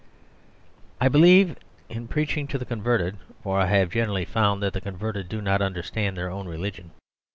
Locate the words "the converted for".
2.57-3.59